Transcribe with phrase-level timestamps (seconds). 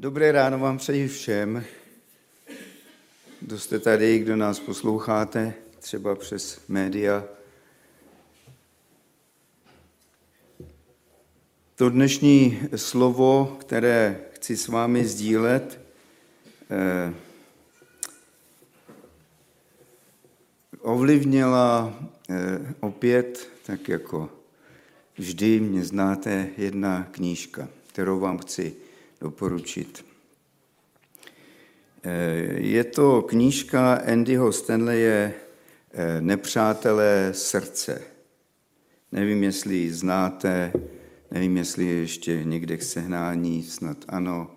[0.00, 1.64] Dobré ráno vám přeji všem,
[3.40, 7.24] kdo jste tady, kdo nás posloucháte, třeba přes média.
[11.74, 15.80] To dnešní slovo, které chci s vámi sdílet,
[16.70, 17.14] eh,
[20.80, 21.98] ovlivnila
[22.30, 24.30] eh, opět, tak jako
[25.16, 28.87] vždy mě znáte, jedna knížka, kterou vám chci
[29.20, 30.04] doporučit.
[32.02, 35.34] Eh, je to knížka Andyho Stanleye
[35.92, 38.02] eh, Nepřátelé srdce.
[39.12, 40.72] Nevím, jestli ji znáte,
[41.30, 44.50] nevím, jestli je ještě někde k sehnání, snad ano.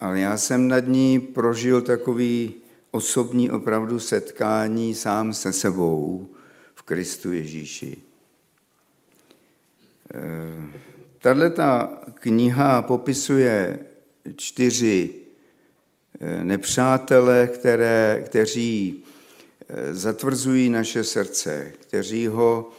[0.00, 2.54] Ale já jsem nad ní prožil takový
[2.90, 6.28] osobní opravdu setkání sám se sebou
[6.74, 8.02] v Kristu Ježíši.
[11.18, 11.52] Tahle
[12.14, 13.78] kniha popisuje
[14.36, 15.10] čtyři
[16.20, 19.04] eh, nepřátele, které, kteří
[19.68, 22.70] eh, zatvrzují naše srdce, kteří ho,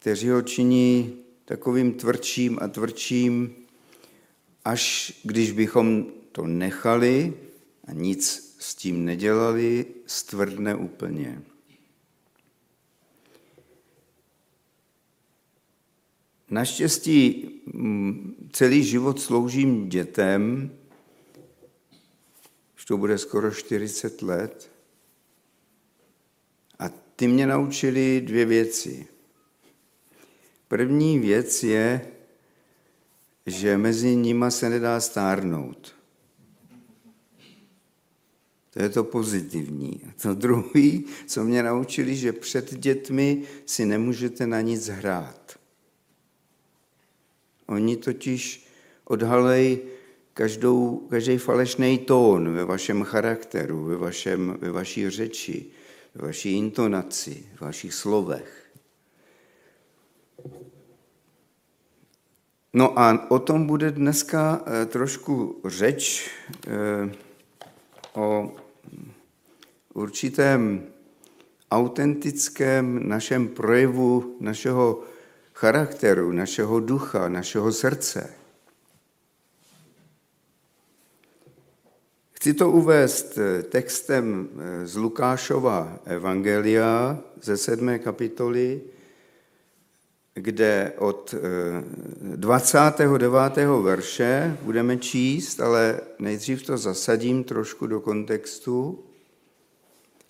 [0.00, 3.54] kteří ho činí takovým tvrdším a tvrdším,
[4.64, 7.34] až když bychom to nechali
[7.86, 11.42] a nic s tím nedělali, stvrdne úplně.
[16.50, 20.70] Naštěstí mm, celý život sloužím dětem,
[22.76, 24.70] už to bude skoro 40 let.
[26.78, 29.06] A ty mě naučili dvě věci.
[30.68, 32.08] První věc je,
[33.46, 35.96] že mezi nima se nedá stárnout.
[38.70, 40.00] To je to pozitivní.
[40.08, 45.35] A to druhý, co mě naučili, že před dětmi si nemůžete na nic hrát.
[47.66, 48.66] Oni totiž
[49.04, 49.82] odhalej
[50.34, 55.66] každou, každý falešný tón ve vašem charakteru, ve, vašem, ve vaší řeči,
[56.14, 58.66] ve vaší intonaci, ve vašich slovech.
[62.74, 66.30] No a o tom bude dneska eh, trošku řeč
[66.68, 67.12] eh,
[68.14, 68.52] o
[69.94, 70.86] určitém
[71.70, 75.02] autentickém našem projevu našeho
[75.56, 78.30] charakteru, našeho ducha, našeho srdce.
[82.32, 88.80] Chci to uvést eh, textem eh, z Lukášova Evangelia ze sedmé kapitoly,
[90.34, 91.34] kde od
[92.36, 93.58] 29.
[93.58, 99.04] Eh, verše budeme číst, ale nejdřív to zasadím trošku do kontextu.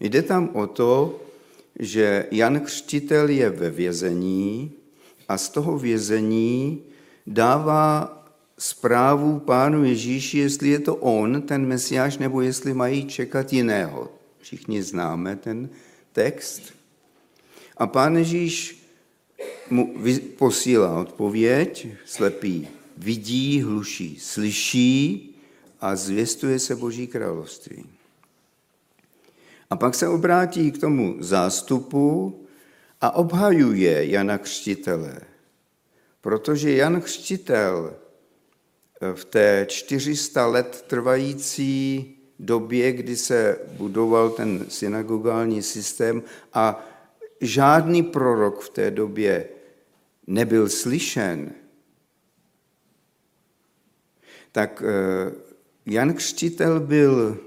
[0.00, 1.20] Jde tam o to,
[1.78, 4.85] že Jan Křtitel je ve vězení
[5.28, 6.82] a z toho vězení
[7.26, 8.12] dává
[8.58, 14.08] zprávu pánu Ježíši, jestli je to on, ten mesiáš, nebo jestli mají čekat jiného.
[14.38, 15.68] Všichni známe ten
[16.12, 16.62] text.
[17.76, 18.82] A pán Ježíš
[19.70, 19.94] mu
[20.38, 25.34] posílá odpověď, slepý vidí, hluší, slyší
[25.80, 27.84] a zvěstuje se Boží království.
[29.70, 32.40] A pak se obrátí k tomu zástupu
[33.00, 35.20] a obhajuje Jana Křtitele.
[36.20, 37.96] Protože Jan Křtitel
[39.14, 46.86] v té 400 let trvající době, kdy se budoval ten synagogální systém a
[47.40, 49.48] žádný prorok v té době
[50.26, 51.52] nebyl slyšen,
[54.52, 55.32] tak eh,
[55.86, 57.38] Jan Křtitel byl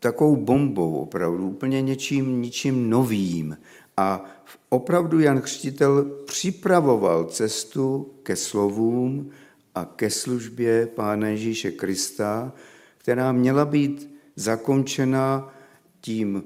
[0.00, 3.58] takovou bombou opravdu, úplně něčím, ničím novým.
[3.96, 4.24] A
[4.68, 9.30] opravdu Jan Křtitel připravoval cestu ke slovům
[9.74, 12.52] a ke službě Pána Ježíše Krista,
[12.98, 15.54] která měla být zakončena
[16.00, 16.44] tím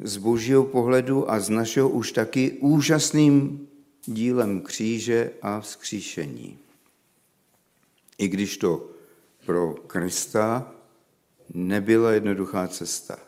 [0.00, 3.68] z božího pohledu a z našeho už taky úžasným
[4.06, 6.58] dílem kříže a vzkříšení.
[8.18, 8.90] I když to
[9.46, 10.72] pro Krista
[11.54, 13.18] nebyla jednoduchá cesta.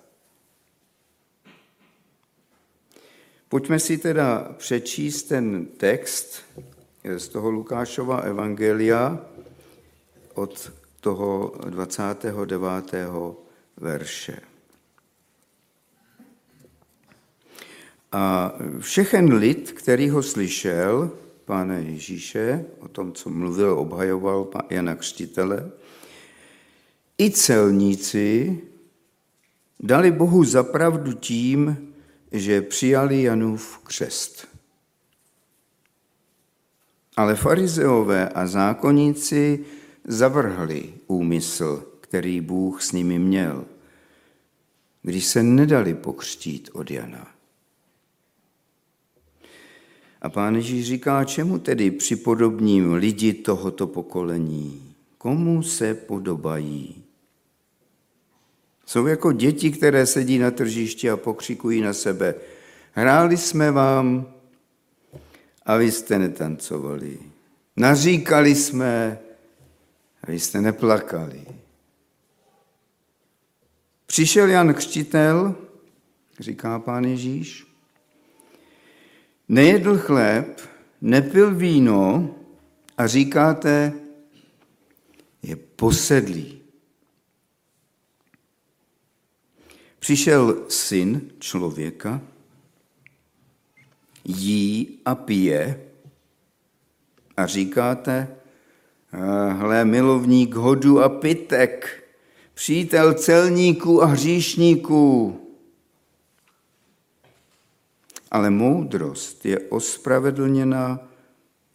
[3.48, 6.42] Pojďme si teda přečíst ten text
[7.16, 9.18] z toho Lukášova evangelia
[10.34, 12.94] od toho 29.
[13.76, 14.40] verše.
[18.12, 21.10] A všechen lid, který ho slyšel,
[21.44, 25.70] pána Ježíše, o tom, co mluvil, obhajoval Jana Křtitele,
[27.18, 28.60] i celníci
[29.80, 31.88] dali Bohu zapravdu tím,
[32.32, 34.48] že přijali Janův křest.
[37.16, 39.64] Ale farizeové a zákonníci
[40.04, 43.64] zavrhli úmysl, který Bůh s nimi měl,
[45.02, 47.28] když se nedali pokřtít od Jana.
[50.22, 54.94] A pán Ježíš říká, čemu tedy připodobním lidi tohoto pokolení?
[55.18, 57.07] Komu se podobají?
[58.88, 62.34] Jsou jako děti, které sedí na tržišti a pokřikují na sebe.
[62.92, 64.32] Hráli jsme vám
[65.66, 67.18] a vy jste netancovali.
[67.76, 69.18] Naříkali jsme
[70.22, 71.46] a vy jste neplakali.
[74.06, 75.54] Přišel Jan Křtitel,
[76.40, 77.66] říká pán Ježíš,
[79.48, 80.60] nejedl chléb,
[81.00, 82.34] nepil víno
[82.98, 83.92] a říkáte,
[85.42, 86.57] je posedlý.
[90.08, 92.20] Přišel syn člověka,
[94.24, 95.88] jí a pije
[97.36, 98.36] a říkáte,
[99.52, 102.04] hle, milovník hodu a pitek,
[102.54, 105.40] přítel celníků a hříšníků.
[108.30, 111.00] Ale moudrost je ospravedlněna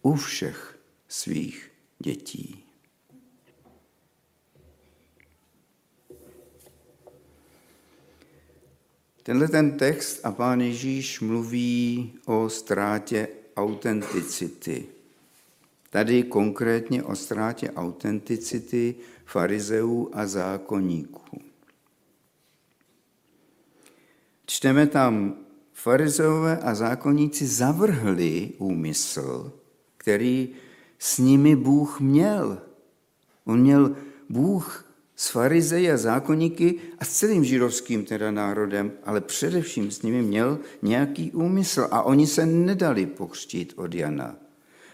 [0.01, 2.62] u všech svých dětí.
[9.24, 14.86] Tenhle ten text a pán Ježíš mluví o ztrátě autenticity.
[15.90, 21.42] Tady konkrétně o ztrátě autenticity farizeů a zákonníků.
[24.46, 25.36] Čteme tam,
[25.74, 29.54] farizeové a zákonníci zavrhli úmysl,
[29.98, 30.50] který
[31.00, 32.62] s nimi Bůh měl.
[33.46, 33.96] On měl
[34.30, 34.93] Bůh
[35.24, 40.60] s farizeji a zákonníky a s celým židovským teda národem, ale především s nimi měl
[40.81, 44.36] nějaký úmysl a oni se nedali pokřtít od Jana.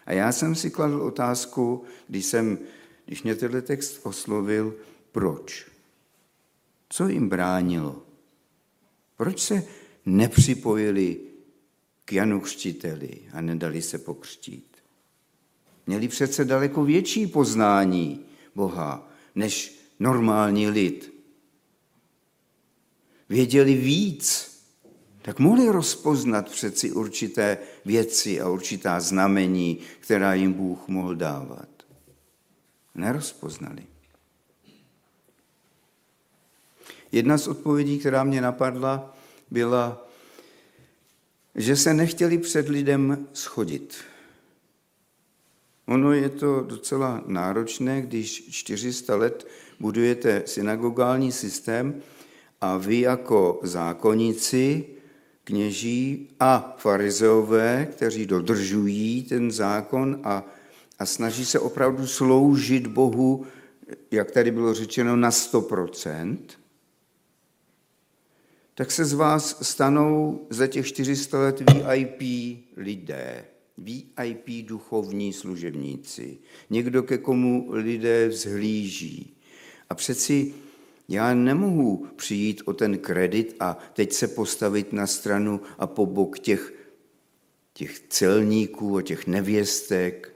[0.06, 2.58] A já jsem si kladl otázku, když, jsem,
[3.06, 4.76] když mě tenhle text oslovil,
[5.12, 5.66] proč?
[6.90, 8.04] Co jim bránilo?
[9.18, 9.64] Proč se
[10.06, 11.18] nepřipojili
[12.06, 14.78] k Janu Křtiteli a nedali se pokřtít?
[15.88, 21.13] Měli přece daleko větší poznání Boha, než normální lid.
[23.30, 24.50] Věděli víc,
[25.22, 31.69] tak mohli rozpoznat přeci určité věci a určitá znamení, která jim Bůh mohl dávat.
[32.96, 33.84] Nerozpoznali.
[37.12, 39.18] Jedna z odpovědí, která mě napadla,
[39.52, 40.07] byla,
[41.56, 43.95] že se nechtěli před lidem schodit.
[45.89, 49.47] Ono je to docela náročné, když 400 let
[49.80, 52.01] budujete synagogální systém
[52.62, 54.86] a vy jako zákonníci,
[55.44, 60.45] kněží a farizeové, kteří dodržují ten zákon a,
[61.00, 63.45] a snaží se opravdu sloužit Bohu,
[64.12, 66.38] jak tady bylo řečeno, na 100%,
[68.75, 72.21] tak se z vás stanou za těch 400 let VIP
[72.77, 73.45] lidé,
[73.84, 76.38] VIP duchovní služebníci,
[76.70, 79.34] někdo, ke komu lidé vzhlíží,
[79.90, 80.54] a přeci
[81.10, 86.40] já nemohu přijít o ten kredit a teď se postavit na stranu a po bok
[86.40, 86.74] těch,
[87.74, 90.36] těch celníků a těch nevěstek,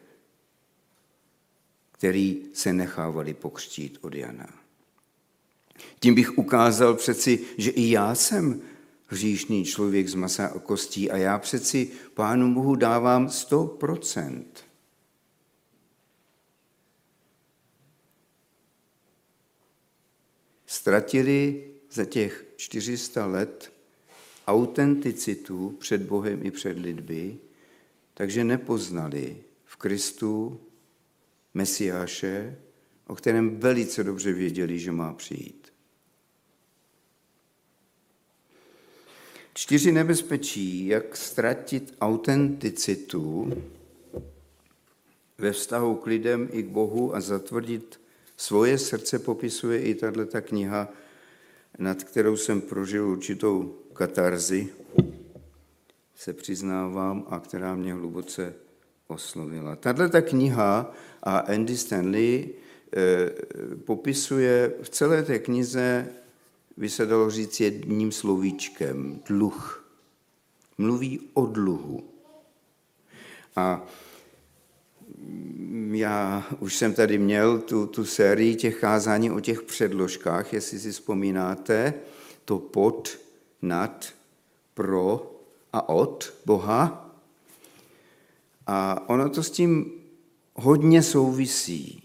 [1.92, 4.50] který se nechávali pokřtít od Jana.
[6.00, 8.62] Tím bych ukázal přeci, že i já jsem
[9.14, 14.44] hříšný člověk z masa a kostí a já přeci Pánu Bohu dávám 100%.
[20.84, 23.74] ztratili za těch 400 let
[24.48, 27.38] autenticitu před Bohem i před lidmi,
[28.14, 30.60] takže nepoznali v Kristu
[31.54, 32.58] Mesiáše,
[33.08, 35.63] o kterém velice dobře věděli, že má přijít.
[39.54, 43.54] Čtyři nebezpečí, jak ztratit autenticitu
[45.38, 48.04] ve vztahu k lidem i k Bohu a zatvrdit
[48.38, 50.90] Svoje srdce popisuje i tato kniha,
[51.80, 54.70] nad kterou jsem prožil určitou katarzi,
[56.16, 58.54] se přiznávám, a která mě hluboce
[59.08, 59.76] oslovila.
[59.76, 60.94] Tato kniha
[61.24, 63.32] a Andy Stanley eh,
[63.86, 66.08] popisuje v celé té knize,
[66.78, 69.90] by se dalo říct jedním slovíčkem, dluh.
[70.78, 72.04] Mluví o dluhu.
[73.56, 73.86] A
[75.92, 80.92] já už jsem tady měl tu, tu sérii těch kázání o těch předložkách, jestli si
[80.92, 81.94] vzpomínáte,
[82.46, 83.20] to pod,
[83.62, 84.14] nad,
[84.74, 85.36] pro
[85.74, 87.16] a od Boha.
[88.68, 89.92] A ono to s tím
[90.54, 92.00] hodně souvisí.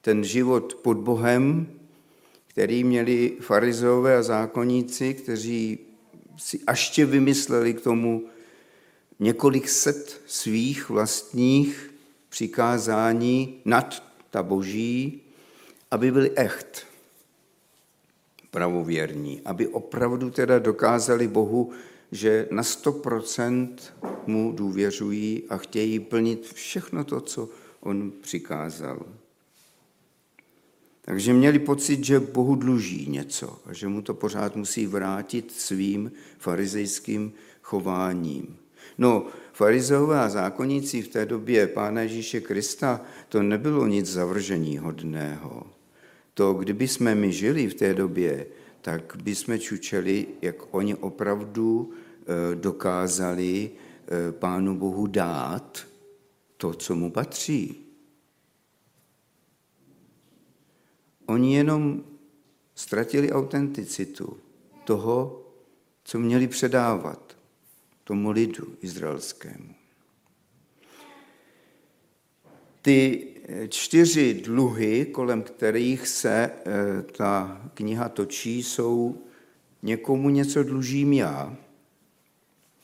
[0.00, 1.77] ten život pod Bohem,
[2.58, 5.78] který měli farizové a zákonníci, kteří
[6.36, 8.26] si ještě vymysleli k tomu
[9.18, 11.94] několik set svých vlastních
[12.28, 15.22] přikázání nad ta boží,
[15.90, 16.86] aby byli echt,
[18.50, 21.70] pravověrní, aby opravdu teda dokázali Bohu,
[22.12, 23.68] že na 100%
[24.26, 27.48] mu důvěřují a chtějí plnit všechno to, co
[27.80, 29.06] on přikázal.
[31.08, 36.12] Takže měli pocit, že Bohu dluží něco a že mu to pořád musí vrátit svým
[36.38, 38.56] farizejským chováním.
[38.98, 45.66] No, farizeové a zákonníci v té době Pána Ježíše Krista, to nebylo nic zavržení hodného.
[46.34, 48.46] To, kdyby jsme my žili v té době,
[48.80, 55.86] tak by jsme čučeli, jak oni opravdu eh, dokázali eh, Pánu Bohu dát
[56.56, 57.87] to, co mu patří.
[61.28, 62.04] Oni jenom
[62.74, 64.36] ztratili autenticitu
[64.84, 65.46] toho,
[66.04, 67.36] co měli předávat
[68.04, 69.74] tomu lidu izraelskému.
[72.82, 73.28] Ty
[73.68, 79.22] čtyři dluhy, kolem kterých se eh, ta kniha točí, jsou
[79.82, 81.56] někomu něco dlužím já.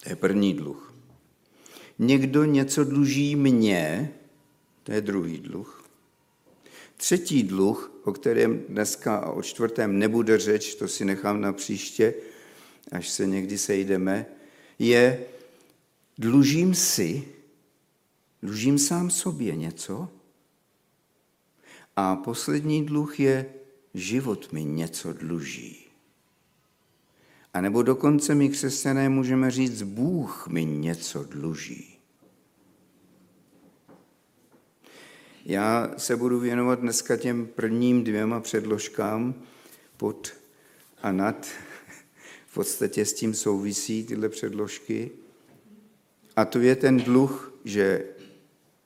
[0.02, 0.94] To je první dluh.
[1.98, 4.14] Někdo něco dluží mně,
[4.82, 5.84] to je druhý dluh.
[6.96, 12.14] Třetí dluh, o kterém dneska a o čtvrtém nebude řeč, to si nechám na příště,
[12.92, 14.26] až se někdy sejdeme,
[14.78, 15.24] je
[16.18, 17.28] dlužím si,
[18.42, 20.08] dlužím sám sobě něco.
[21.96, 23.46] A poslední dluh je,
[23.94, 25.84] život mi něco dluží.
[27.54, 31.93] A nebo dokonce my křesťané můžeme říct, Bůh mi něco dluží.
[35.46, 39.34] Já se budu věnovat dneska těm prvním dvěma předložkám
[39.96, 40.32] pod
[41.02, 41.46] a nad.
[42.46, 45.10] V podstatě s tím souvisí tyhle předložky.
[46.36, 48.04] A to je ten dluh, že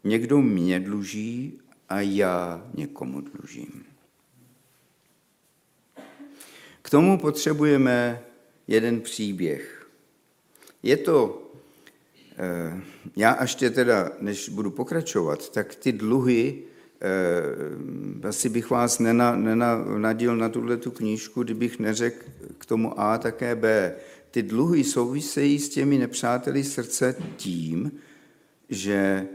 [0.05, 3.85] někdo mě dluží a já někomu dlužím.
[6.83, 8.25] K tomu potřebujeme
[8.67, 9.91] jeden příběh.
[10.83, 11.48] Je to
[13.17, 16.63] já až tě teda, než budu pokračovat, tak ty dluhy,
[18.23, 22.25] eh, asi bych vás nenadil na tuhle tu knížku, kdybych neřekl
[22.59, 23.95] k tomu A také B.
[24.31, 27.93] Ty dluhy souvisejí s těmi nepřáteli srdce tím,
[28.69, 29.27] že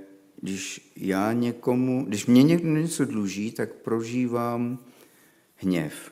[0.42, 4.80] když já někomu, když mě někdo něco dluží, tak prožívám
[5.56, 6.12] hněv.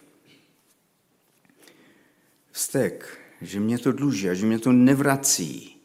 [2.51, 5.80] Vztek, že mě to dluží a že mě to nevrací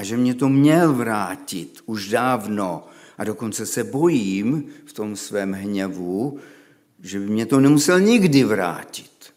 [0.00, 2.88] a že mě to měl vrátit už dávno
[3.18, 6.38] a dokonce se bojím v tom svém hněvu,
[7.00, 9.32] že by mě to nemusel nikdy vrátit.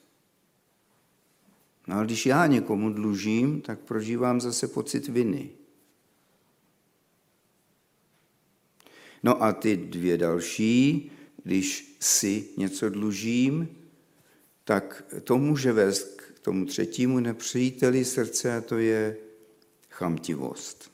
[1.88, 5.50] No a když já někomu dlužím, tak prožívám zase pocit viny.
[9.24, 11.12] No a ty dvě další,
[11.44, 13.68] když si něco dlužím,
[14.64, 19.18] tak to může vést k tomu třetímu nepříteli srdce a to je
[19.94, 20.92] chamtivost.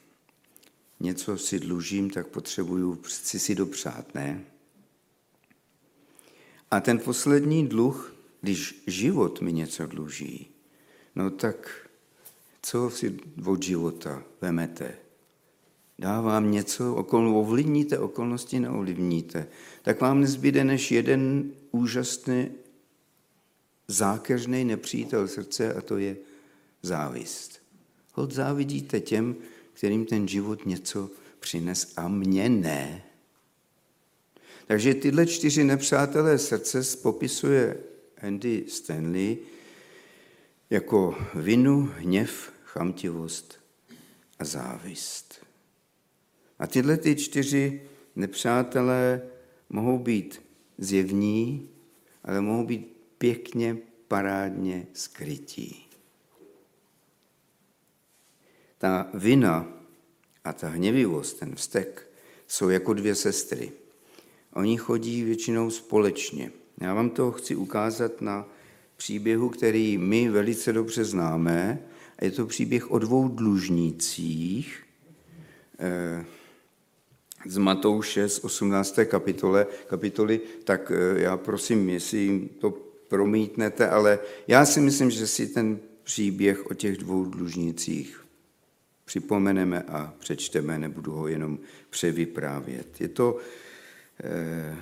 [1.00, 4.46] Něco si dlužím, tak potřebuju si si dopřát, ne?
[6.72, 10.52] A ten poslední dluh, když život mi něco dluží,
[11.16, 11.90] no tak
[12.62, 14.98] co si od života vemete?
[16.00, 19.48] Dávám něco, okol, ovlivníte okolnosti, neovlivníte.
[19.82, 22.52] Tak vám nezbyde než jeden úžasný,
[23.88, 26.18] zákeřný nepřítel srdce a to je
[26.82, 27.59] závist.
[28.20, 29.36] Hod závidíte těm,
[29.74, 31.10] kterým ten život něco
[31.40, 33.04] přines a mně ne.
[34.68, 37.78] Takže tyhle čtyři nepřátelé srdce popisuje
[38.22, 39.38] Andy Stanley
[40.70, 43.60] jako vinu, hněv, chamtivost
[44.40, 45.46] a závist.
[46.60, 47.82] A tyhle ty čtyři
[48.16, 49.22] nepřátelé
[49.70, 50.42] mohou být
[50.78, 51.70] zjevní,
[52.24, 55.89] ale mohou být pěkně, parádně skrytí.
[58.80, 59.68] Ta vina
[60.44, 62.08] a ta hněvivost, ten vztek,
[62.48, 63.72] jsou jako dvě sestry.
[64.54, 66.52] Oni chodí většinou společně.
[66.82, 68.48] Já vám to chci ukázat na
[68.98, 71.80] příběhu, který my velice dobře známe.
[72.22, 74.84] Je to příběh o dvou dlužnících
[75.80, 76.26] eh,
[77.46, 79.00] z Matouše z 18.
[79.06, 82.72] kapitole, kapitoly, tak eh, já prosím, jestli jim to
[83.08, 88.26] promítnete, ale já si myslím, že si ten příběh o těch dvou dlužnících
[89.10, 93.02] připomeneme a přečteme, nebudu ho jenom převyprávět.
[93.02, 93.38] Je to
[94.24, 94.76] eh,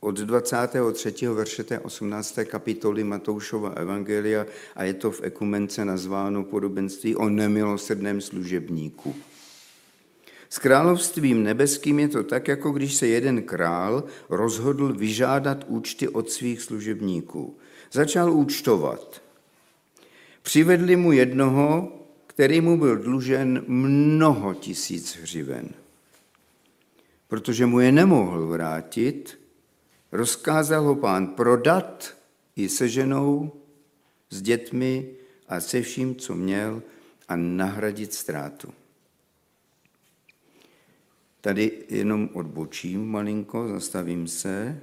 [0.00, 1.26] od 23.
[1.26, 2.38] verše té 18.
[2.44, 9.14] kapitoly Matoušova Evangelia a je to v ekumence nazváno podobenství o nemilosrdném služebníku.
[10.48, 16.30] S královstvím nebeským je to tak, jako když se jeden král rozhodl vyžádat účty od
[16.30, 17.56] svých služebníků.
[17.92, 19.22] Začal účtovat.
[20.42, 22.01] Přivedli mu jednoho,
[22.34, 25.68] který mu byl dlužen mnoho tisíc hřiven.
[27.28, 29.38] Protože mu je nemohl vrátit,
[30.12, 32.16] rozkázal ho pán prodat
[32.56, 33.52] i se ženou,
[34.30, 35.10] s dětmi
[35.48, 36.82] a se vším, co měl,
[37.28, 38.72] a nahradit ztrátu.
[41.40, 44.80] Tady jenom odbočím malinko, zastavím se.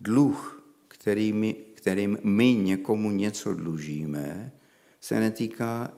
[0.00, 4.52] Dluh, kterými, kterým my někomu něco dlužíme,
[5.00, 5.97] se netýká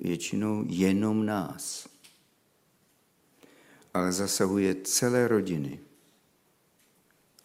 [0.00, 1.88] většinou jenom nás,
[3.94, 5.80] ale zasahuje celé rodiny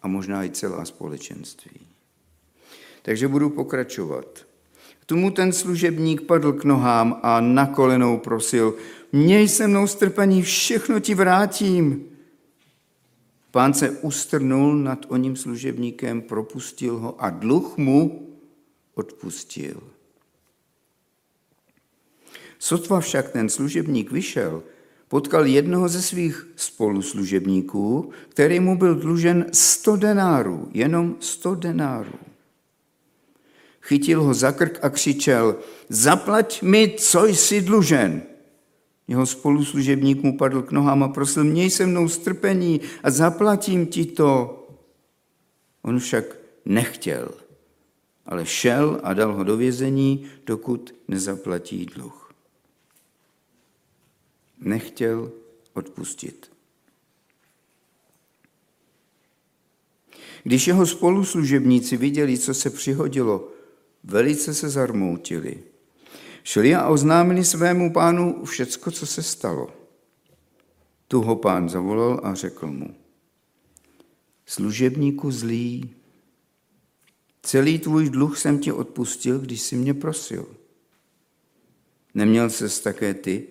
[0.01, 1.88] a možná i celá společenství.
[3.01, 4.46] Takže budu pokračovat.
[5.00, 8.75] K tomu ten služebník padl k nohám a na kolenou prosil,
[9.12, 12.06] měj se mnou strpení, všechno ti vrátím.
[13.51, 18.27] Pán se ustrnul nad oním služebníkem, propustil ho a dluh mu
[18.94, 19.97] odpustil.
[22.59, 24.63] Sotva však ten služebník vyšel,
[25.07, 32.19] potkal jednoho ze svých spoluslužebníků, který mu byl dlužen sto denárů, jenom sto denárů.
[33.81, 35.55] Chytil ho za krk a křičel,
[35.89, 38.21] zaplať mi, co jsi dlužen.
[39.07, 44.05] Jeho spoluslužebník mu padl k nohám a prosil, měj se mnou strpení a zaplatím ti
[44.05, 44.63] to.
[45.81, 47.31] On však nechtěl,
[48.25, 52.26] ale šel a dal ho do vězení, dokud nezaplatí dluh.
[54.59, 55.31] Nechtěl
[55.73, 56.51] odpustit.
[60.43, 63.51] Když jeho spoluslužebníci viděli, co se přihodilo,
[64.03, 65.63] velice se zarmoutili.
[66.43, 69.70] Šli a oznámili svému pánu všecko, co se stalo.
[71.07, 72.96] Tu ho pán zavolal a řekl mu,
[74.46, 75.96] služebníku zlý,
[77.41, 80.55] celý tvůj dluh jsem ti odpustil, když jsi mě prosil.
[82.13, 83.48] Neměl ses také ty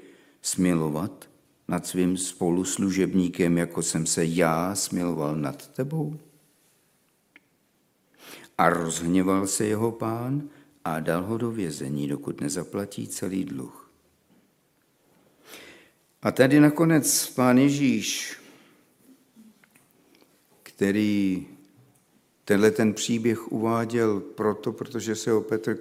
[0.46, 1.28] smilovat
[1.68, 6.18] nad svým spoluslužebníkem, jako jsem se já smiloval nad tebou?
[8.58, 10.48] A rozhněval se jeho pán
[10.84, 13.90] a dal ho do vězení, dokud nezaplatí celý dluh.
[16.22, 18.40] A tady nakonec pán Ježíš,
[20.62, 21.46] který
[22.44, 25.78] tenhle ten příběh uváděl proto, protože se ho Petr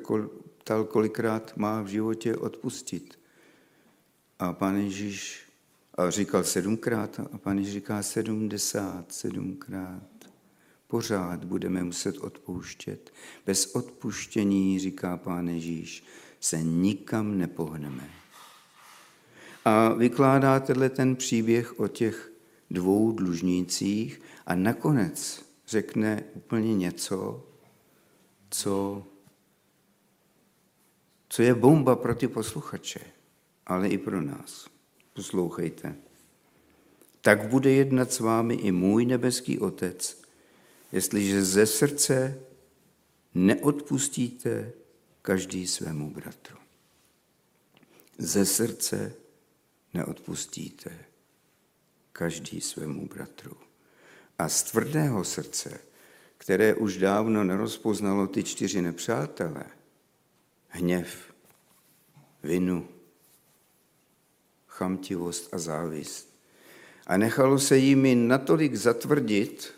[0.57, 3.24] ptal, kolikrát má v životě odpustit.
[4.39, 5.41] A pán Ježíš
[5.97, 10.15] a říkal sedmkrát a pán Ježíš říká sedmdesát, sedmkrát
[10.87, 13.13] pořád budeme muset odpouštět.
[13.45, 16.03] Bez odpuštění, říká Pán Ježíš,
[16.39, 18.09] se nikam nepohneme.
[19.65, 22.31] A vykládá tenhle ten příběh o těch
[22.71, 27.47] dvou dlužnících a nakonec řekne úplně něco,
[28.49, 29.03] co,
[31.29, 32.99] co je bomba pro ty posluchače,
[33.65, 34.67] ale i pro nás.
[35.13, 35.95] Poslouchejte.
[37.21, 40.21] Tak bude jednat s vámi i můj nebeský Otec,
[40.91, 42.39] jestliže ze srdce
[43.33, 44.71] neodpustíte
[45.21, 46.57] každý svému bratru.
[48.17, 49.13] Ze srdce
[49.93, 51.05] neodpustíte
[52.11, 53.57] každý svému bratru.
[54.39, 55.79] A z tvrdého srdce,
[56.37, 59.65] které už dávno nerozpoznalo ty čtyři nepřátelé,
[60.67, 61.33] hněv,
[62.43, 62.87] vinu,
[64.75, 66.35] chamtivost a závist,
[67.07, 69.73] a nechalo se jimi natolik zatvrdit,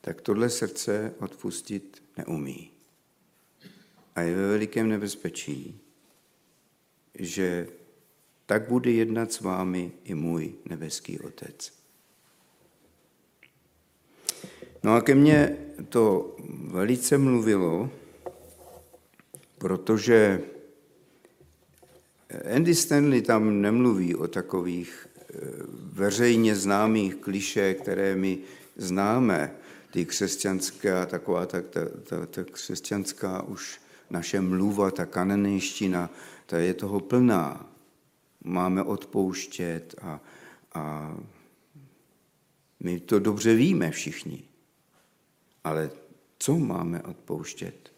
[0.00, 2.70] tak tohle srdce odpustit neumí.
[4.14, 5.80] A je ve velikém nebezpečí,
[7.14, 7.68] že
[8.46, 11.72] tak bude jednat s vámi i můj nebeský Otec.
[14.82, 15.56] No a ke mně
[15.88, 17.90] to velice mluvilo,
[19.58, 20.40] protože
[22.54, 25.34] Andy Stanley tam nemluví o takových eh,
[25.92, 28.38] veřejně známých kliše, které my
[28.76, 29.54] známe,
[29.90, 36.10] ty křesťanská, taková ta, ta, ta, ta křesťanská už naše mluva, ta kananejština,
[36.46, 37.70] ta je toho plná.
[38.44, 40.20] Máme odpouštět a,
[40.74, 41.16] a
[42.80, 44.42] my to dobře víme všichni.
[45.64, 45.90] Ale
[46.38, 47.92] co máme odpouštět?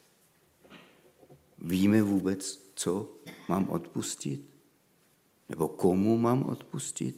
[1.59, 3.11] Víme vůbec, co
[3.49, 4.41] mám odpustit?
[5.49, 7.17] Nebo komu mám odpustit?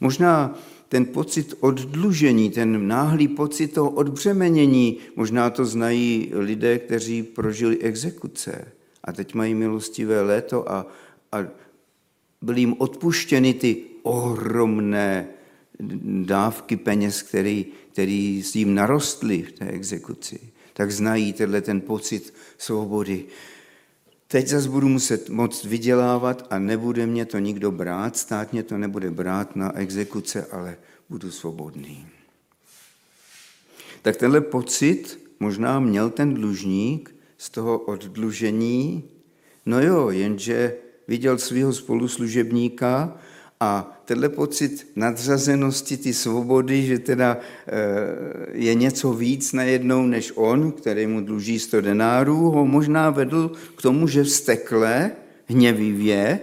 [0.00, 7.78] Možná ten pocit oddlužení, ten náhlý pocit toho odbřemenění, možná to znají lidé, kteří prožili
[7.78, 8.72] exekuce
[9.04, 10.86] a teď mají milostivé léto a,
[11.32, 11.38] a
[12.42, 15.28] byly jim odpuštěny ty ohromné
[16.24, 20.40] dávky peněz, který, který s jim narostly v té exekuci.
[20.72, 23.24] Tak znají tenhle ten pocit svobody.
[24.28, 28.78] Teď zase budu muset moc vydělávat a nebude mě to nikdo brát, stát mě to
[28.78, 30.76] nebude brát na exekuce, ale
[31.08, 32.06] budu svobodný.
[34.02, 39.04] Tak tenhle pocit možná měl ten dlužník z toho oddlužení,
[39.66, 40.76] no jo, jenže
[41.08, 43.16] viděl svého spoluslužebníka
[43.60, 47.72] a tenhle pocit nadřazenosti, ty svobody, že teda eh,
[48.52, 53.82] je něco víc najednou než on, který mu dluží 100 denárů, ho možná vedl k
[53.82, 55.12] tomu, že vstekle,
[55.46, 56.40] hněvivě,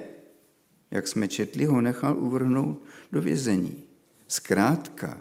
[0.92, 3.84] jak jsme četli, ho nechal uvrhnout do vězení.
[4.28, 5.18] Zkrátka,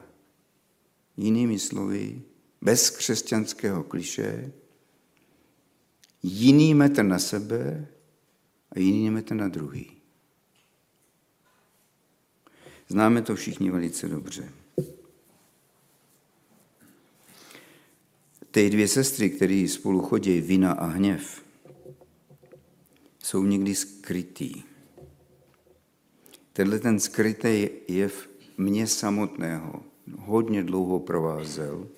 [1.17, 2.23] jinými slovy,
[2.63, 4.53] bez křesťanského kliše,
[6.23, 7.87] jiný metr na sebe
[8.73, 10.00] a jiný metr na druhý.
[12.91, 14.53] Známe to všichni velice dobře.
[18.51, 21.45] Ty dvě sestry, které spolu chodí, vina a hněv,
[23.19, 24.63] jsou někdy skrytý.
[26.53, 29.83] Tenhle ten skrytý jev mě samotného
[30.19, 31.89] hodně dlouho provázel.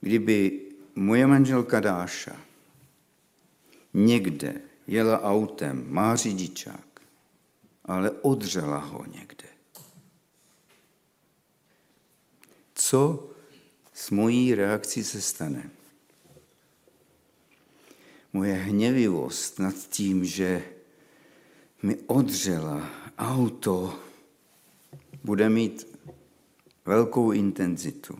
[0.00, 0.60] Kdyby
[0.94, 2.36] moje manželka Dáša
[3.94, 6.91] někde jela autem, má řidičák,
[7.92, 9.48] ale odřela ho někde.
[12.74, 13.30] Co
[13.92, 15.70] s mojí reakcí se stane?
[18.32, 20.64] Moje hněvivost nad tím, že
[21.82, 23.98] mi odřela auto,
[25.24, 25.98] bude mít
[26.84, 28.18] velkou intenzitu.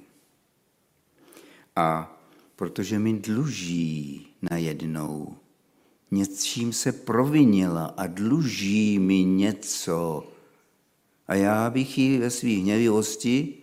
[1.77, 2.17] A
[2.57, 5.37] protože mi dluží najednou,
[6.13, 10.29] něčím se provinila a dluží mi něco.
[11.29, 13.59] A já bych ji ve své hněvivosti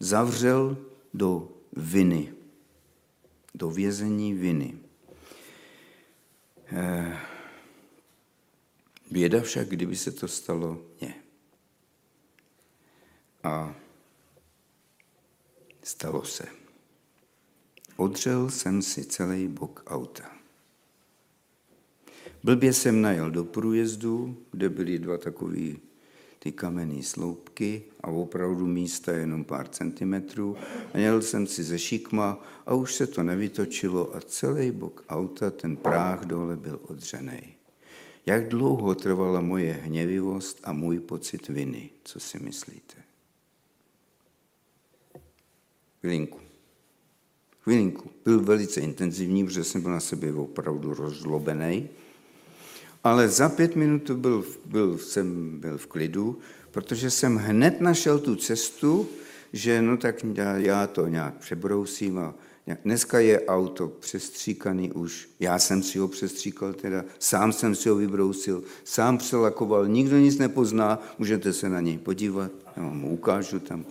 [0.00, 0.76] zavřel
[1.14, 2.34] do viny,
[3.54, 4.78] do vězení viny.
[6.66, 7.18] Eh,
[9.10, 11.14] běda však, kdyby se to stalo mně.
[13.42, 13.74] A
[15.82, 16.46] stalo se.
[17.96, 20.36] Odřel jsem si celý bok auta.
[22.46, 25.72] Blbě jsem najel do průjezdu, kde byly dva takové
[26.38, 30.56] ty kamenné sloupky a opravdu místa jenom pár centimetrů.
[30.92, 35.50] A jel jsem si ze šikma a už se to nevytočilo a celý bok auta,
[35.50, 37.40] ten práh dole byl odřený.
[38.26, 41.90] Jak dlouho trvala moje hněvivost a můj pocit viny?
[42.04, 42.94] Co si myslíte?
[46.00, 46.38] Chvilinku.
[47.60, 48.10] Chvilinku.
[48.24, 51.88] Byl velice intenzivní, protože jsem byl na sebe opravdu rozlobený.
[53.04, 56.38] Ale za pět minut byl, byl, jsem byl v klidu,
[56.70, 59.08] protože jsem hned našel tu cestu,
[59.52, 60.16] že no tak
[60.56, 62.34] já to nějak přebrousím a
[62.84, 67.96] dneska je auto přestříkaný už, já jsem si ho přestříkal teda, sám jsem si ho
[67.96, 73.84] vybrousil, sám přelakoval, nikdo nic nepozná, můžete se na něj podívat, já vám ukážu tam.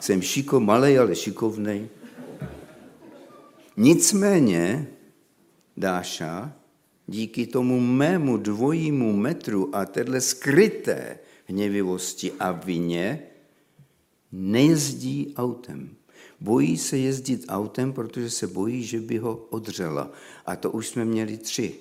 [0.00, 1.88] Jsem šiko, malej, ale šikovnej.
[3.76, 4.88] Nicméně
[5.76, 6.52] Dáša
[7.06, 13.22] díky tomu mému dvojímu metru a téhle skryté hněvivosti a vině
[14.32, 15.96] nejezdí autem.
[16.40, 20.12] Bojí se jezdit autem, protože se bojí, že by ho odřela.
[20.46, 21.78] A to už jsme měli tři.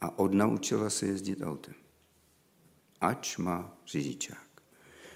[0.00, 1.74] A odnaučila se jezdit autem.
[3.00, 4.62] Ač má řidičák.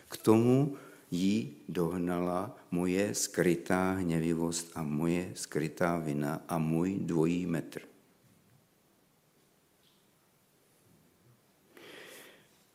[0.08, 0.76] K tomu
[1.10, 7.80] jí dohnala moje skrytá hněvivost a moje skrytá vina a můj dvojí metr.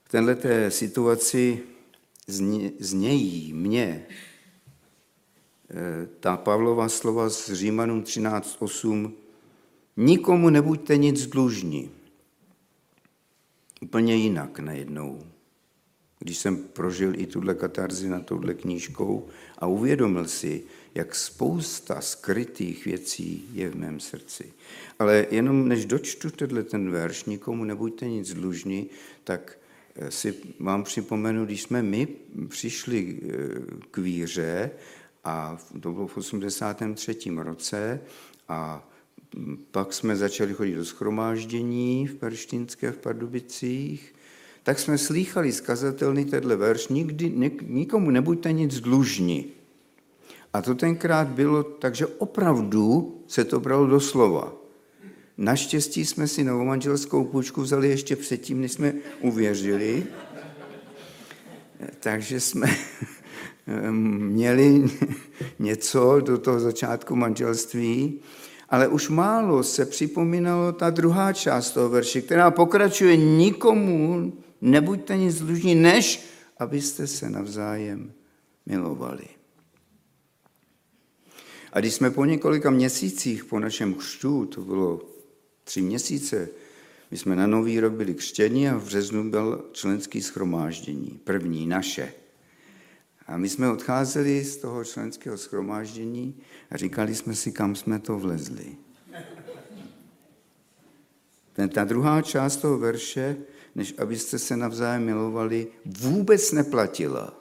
[0.03, 1.63] V této situaci
[2.79, 4.05] znějí mě
[5.69, 9.11] eh, ta Pavlova slova z Římanům 13.8
[9.97, 11.91] Nikomu nebuďte nic dlužní.
[13.81, 15.34] Úplně jinak najednou
[16.19, 20.63] když jsem prožil i tuhle katarzi na touhle knížkou a uvědomil si,
[20.95, 24.53] jak spousta skrytých věcí je v mém srdci.
[24.99, 28.89] Ale jenom než dočtu tenhle ten verš, nikomu nebuďte nic dlužní,
[29.23, 29.57] tak
[29.95, 32.07] eh, si vám připomenu, když jsme my
[32.47, 33.31] přišli eh,
[33.91, 34.71] k víře,
[35.23, 37.17] a to bylo v 83.
[37.35, 38.01] roce,
[38.47, 38.89] a
[39.71, 44.14] pak jsme začali chodit do schromáždění v Perštinské v Pardubicích,
[44.65, 49.45] tak jsme slýchali z kazatelny tenhle verš, nikdy, nikomu nebuďte nic dlužní.
[50.53, 54.53] A to tenkrát bylo, takže opravdu se to bralo do slova.
[55.37, 60.03] Naštěstí jsme si novomanželskou půjčku vzali ještě předtím, než jsme uvěřili.
[61.99, 62.67] Takže jsme
[63.91, 64.89] měli
[65.59, 68.19] něco do toho začátku manželství,
[68.69, 75.39] ale už málo se připomínalo ta druhá část toho verše, která pokračuje nikomu, nebuďte nic
[75.39, 76.25] dlužní, než
[76.57, 78.13] abyste se navzájem
[78.65, 79.27] milovali.
[81.73, 85.01] A když jsme po několika měsících po našem křtu, to bylo
[85.63, 86.49] tři měsíce,
[87.11, 92.13] my jsme na Nový rok byli křtěni a v březnu byl členský schromáždění, první naše.
[93.27, 96.35] A my jsme odcházeli z toho členského schromáždění
[96.71, 98.75] a říkali jsme si, kam jsme to vlezli.
[101.53, 103.37] Ten, ta druhá část toho verše,
[103.75, 107.33] než abyste se navzájem milovali, vůbec neplatila.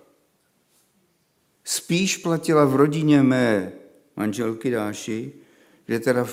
[1.65, 3.73] Spíš platila v rodině mé
[4.17, 5.33] manželky Dáši,
[5.87, 6.27] kde teda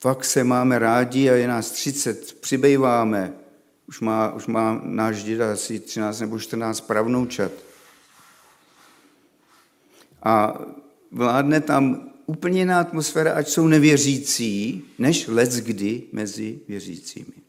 [0.00, 3.32] fakt se máme rádi a je nás 30, přibýváme.
[3.88, 7.52] Už má, už má náš děda asi 13 nebo 14 pravnoučat.
[10.22, 10.60] A
[11.10, 17.41] vládne tam úplně jiná atmosféra, ať jsou nevěřící, než let kdy mezi věřícími.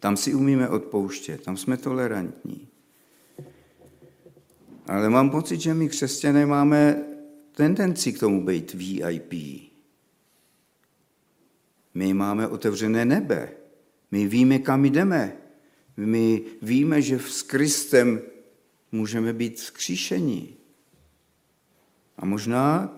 [0.00, 2.68] Tam si umíme odpouštět, tam jsme tolerantní.
[4.88, 7.04] Ale mám pocit, že my křesťané máme
[7.52, 9.32] tendenci k tomu být VIP.
[11.94, 13.52] My máme otevřené nebe.
[14.10, 15.36] My víme, kam jdeme.
[15.96, 18.20] My víme, že s Kristem
[18.92, 20.56] můžeme být vzkříšení.
[22.18, 22.96] A možná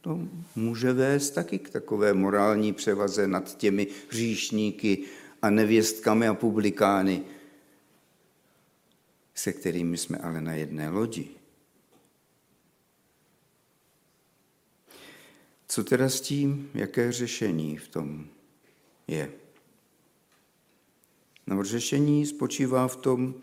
[0.00, 0.20] to
[0.56, 5.04] může vést taky k takové morální převaze nad těmi hříšníky
[5.42, 7.24] a nevěstkami a publikány,
[9.34, 11.28] se kterými jsme ale na jedné lodi.
[15.68, 18.26] Co teda s tím, jaké řešení v tom
[19.06, 19.32] je?
[21.46, 23.34] No, řešení spočívá v tom,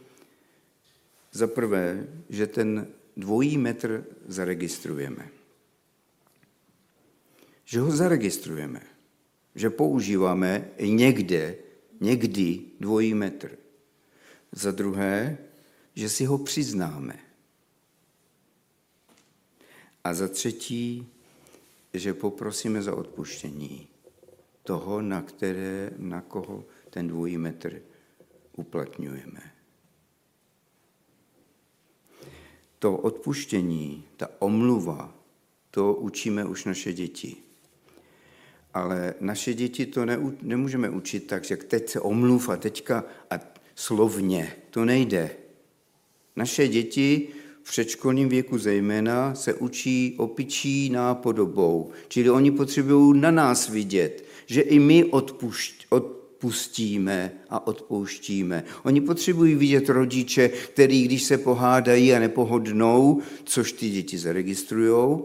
[1.32, 5.30] za prvé, že ten dvojí metr zaregistrujeme.
[7.66, 8.82] Že ho zaregistrujeme.
[9.56, 11.56] Že používáme někde,
[12.00, 13.58] někdy dvojí metr.
[14.52, 15.38] Za druhé,
[15.96, 17.20] že si ho přiznáme.
[20.04, 21.08] A za třetí,
[21.94, 23.88] že poprosíme za odpuštění
[24.64, 27.82] toho, na, které, na koho ten dvojí metr
[28.56, 29.52] uplatňujeme.
[32.80, 35.16] To odpuštění, ta omluva,
[35.72, 37.38] to učíme už naše děti.
[38.76, 43.40] Ale naše děti to ne, nemůžeme učit tak, že teď se omluv a teďka a
[43.76, 44.54] slovně.
[44.70, 45.30] To nejde.
[46.36, 47.28] Naše děti
[47.64, 54.62] v předškolním věku zejména se učí opičí nápodobou, čili oni potřebují na nás vidět, že
[54.62, 58.64] i my odpušť, odpustíme a odpouštíme.
[58.84, 65.20] Oni potřebují vidět rodiče, který, když se pohádají a nepohodnou, což ty děti zaregistrují,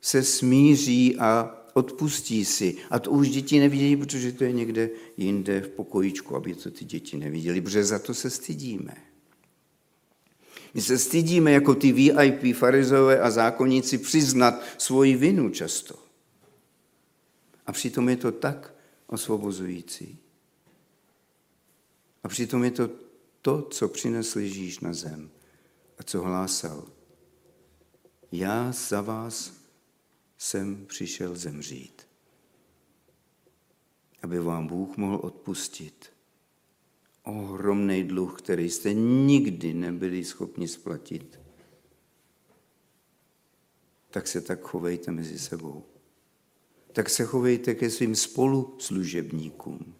[0.00, 2.76] se smíří a odpustí si.
[2.90, 6.84] A to už děti nevidějí, protože to je někde jinde v pokojičku, aby to ty
[6.84, 8.96] děti neviděli, protože za to se stydíme.
[10.74, 15.94] My se stydíme jako ty VIP farizové a zákonníci přiznat svoji vinu často.
[17.66, 18.74] A přitom je to tak
[19.06, 20.18] osvobozující.
[22.22, 22.90] A přitom je to
[23.42, 25.30] to, co přinesl Ježíš na zem
[25.98, 26.84] a co hlásal.
[28.32, 29.65] Já za vás
[30.38, 32.08] jsem přišel zemřít,
[34.22, 36.16] aby vám Bůh mohl odpustit
[37.26, 41.40] ohromný dluh, který jste nikdy nebyli schopni splatit,
[44.10, 45.84] tak se tak chovejte mezi sebou.
[46.92, 49.94] Tak se chovejte ke svým spoluslužebníkům.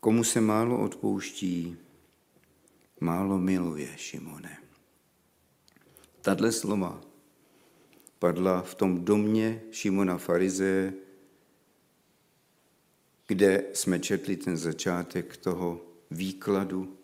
[0.00, 1.76] Komu se málo odpouští,
[3.00, 4.58] málo miluje Šimone.
[6.20, 7.00] Tato slova
[8.18, 10.92] padla v tom domě Šimona Farize,
[13.26, 16.96] kde jsme četli ten začátek toho výkladu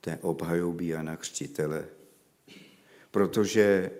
[0.00, 1.88] té obhajoby Jana Křtitele.
[3.10, 3.90] Protože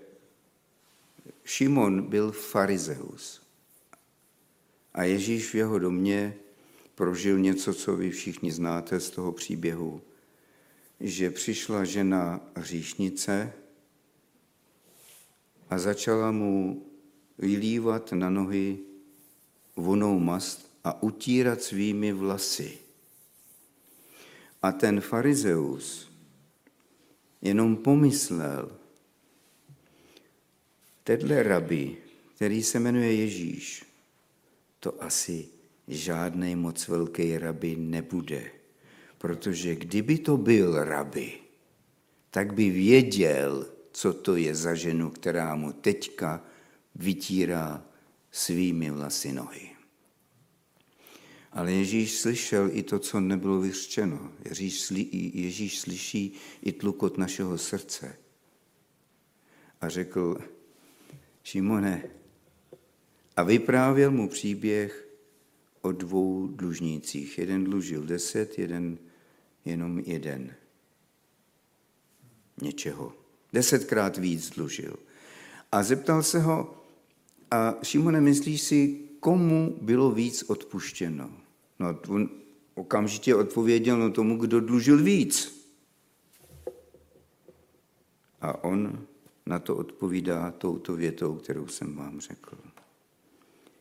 [1.45, 3.43] Šimon byl farizeus
[4.95, 6.37] a Ježíš v jeho domě
[6.95, 10.03] prožil něco, co vy všichni znáte z toho příběhu.
[11.01, 13.53] Že přišla žena hříšnice
[15.71, 16.87] a začala mu
[17.39, 18.79] vylívat na nohy
[19.77, 22.79] vonou mast a utírat svými vlasy.
[24.63, 26.11] A ten farizeus
[27.43, 28.79] jenom pomyslel,
[31.05, 31.97] tenhle rabi,
[32.35, 33.85] který se jmenuje Ježíš,
[34.81, 35.49] to asi
[35.89, 38.56] žádný moc velký rabi nebude.
[39.27, 41.33] Protože kdyby to byl rabi,
[42.31, 46.45] tak by věděl, co to je za ženu, která mu teďka
[46.95, 47.87] vytírá
[48.31, 49.71] svými vlasy nohy.
[51.53, 54.33] Ale Ježíš slyšel i to, co nebylo vyřčeno.
[54.45, 58.19] Ježíš, sli, Ježíš slyší i tlukot našeho srdce.
[59.81, 60.39] A řekl,
[61.43, 62.11] Šimone,
[63.37, 65.09] a vyprávěl mu příběh
[65.83, 67.39] o dvou dlužnících.
[67.39, 68.99] Jeden dlužil deset, jeden
[69.67, 70.55] jenom jeden
[72.63, 73.13] něčeho.
[73.53, 74.97] Desetkrát víc dlužil.
[75.73, 76.85] A zeptal se ho,
[77.51, 81.31] a Šimone, myslíš si, komu bylo víc odpuštěno?
[81.79, 82.31] No, on
[82.75, 85.67] okamžitě odpověděl no tomu, kdo dlužil víc.
[88.41, 89.07] A on
[89.47, 92.59] na to odpovídá touto větou, kterou jsem vám řekl.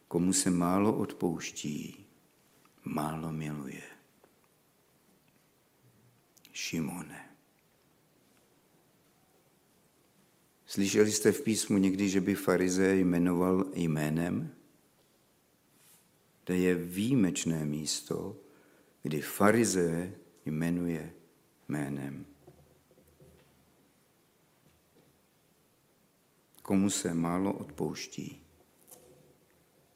[0.07, 2.05] Komu se málo odpouští,
[2.85, 3.94] málo miluje.
[6.55, 7.29] Šimone.
[10.65, 14.55] Slyšeli jste v písmu někdy, že by farize jmenoval jménem?
[16.43, 18.35] To je výjimečné místo,
[19.03, 20.11] kdy farize
[20.45, 21.13] jmenuje
[21.67, 22.25] jménem.
[26.61, 28.43] Komu se málo odpouští,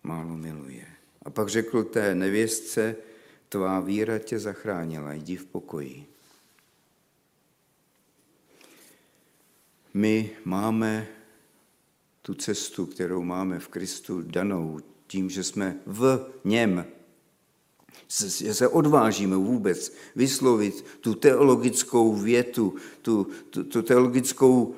[0.03, 0.87] málo miluje.
[1.21, 2.95] A pak řekl té nevěstce,
[3.49, 6.08] tvá víra tě zachránila, jdi v pokoji.
[9.99, 11.07] My máme
[12.21, 16.85] tu cestu, kterou máme v Kristu danou tím, že jsme v něm,
[18.37, 24.75] že se odvážíme vůbec vyslovit tu teologickou větu, tu, tu, tu teologickou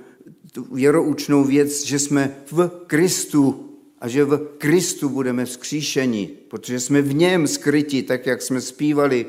[0.51, 7.01] tu věroučnou věc, že jsme v Kristu a že v Kristu budeme vzkříšeni, protože jsme
[7.01, 9.25] v něm skryti, tak jak jsme zpívali,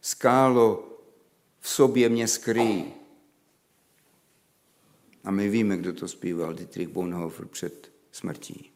[0.00, 0.98] skálo
[1.60, 2.97] v sobě mě skryjí.
[5.28, 8.72] A my víme, kdo to zpíval, Dietrich Bonhoeffer před smrtí.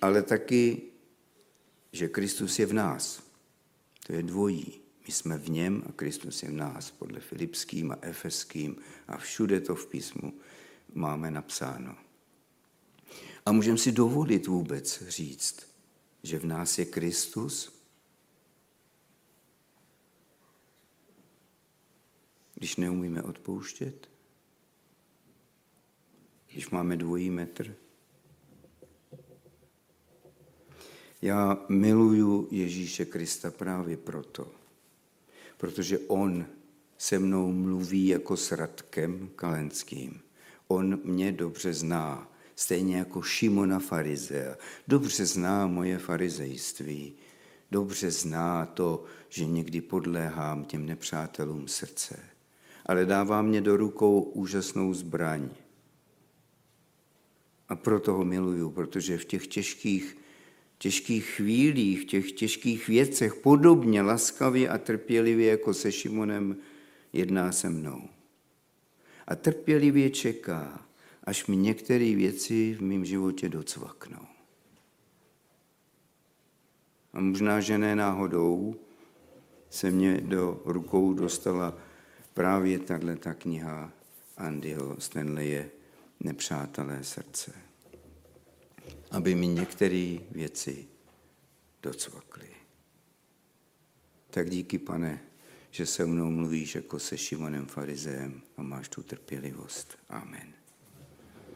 [0.00, 0.82] Ale taky,
[1.92, 3.22] že Kristus je v nás.
[4.06, 4.80] To je dvojí.
[5.06, 8.76] My jsme v něm a Kristus je v nás, podle Filipským a Efeským
[9.08, 10.32] a všude to v písmu
[10.94, 11.96] máme napsáno.
[13.46, 15.66] A můžeme si dovolit vůbec říct,
[16.22, 17.82] že v nás je Kristus,
[22.54, 24.11] když neumíme odpouštět,
[26.52, 27.74] když máme dvojí metr.
[31.22, 34.48] Já miluju Ježíše Krista právě proto,
[35.58, 36.46] protože on
[36.98, 40.20] se mnou mluví jako s Radkem Kalenským.
[40.68, 44.56] On mě dobře zná, stejně jako Šimona farizea.
[44.88, 47.12] Dobře zná moje farizejství.
[47.70, 52.18] Dobře zná to, že někdy podléhám těm nepřátelům srdce.
[52.86, 55.50] Ale dává mě do rukou úžasnou zbraň.
[57.72, 60.16] A proto ho miluju, protože v těch těžkých
[60.78, 66.56] těžkých chvílích, v těch těžkých věcech podobně laskavě a trpělivě jako se Šimonem
[67.12, 68.08] jedná se mnou.
[69.26, 70.86] A trpělivě čeká,
[71.24, 74.26] až mi některé věci v mém životě docvaknou.
[77.12, 78.76] A možná, že ne náhodou
[79.70, 81.78] se mě do rukou dostala
[82.34, 83.92] právě tahle ta kniha
[84.36, 85.81] Andyho Stanleye
[86.24, 87.52] Nepřátelé srdce
[89.12, 90.88] aby mi některé věci
[91.82, 92.48] docvakly.
[94.30, 95.20] Tak díky, pane,
[95.70, 99.98] že se mnou mluvíš jako se Šimonem farizeem a máš tu trpělivost.
[100.08, 100.52] Amen.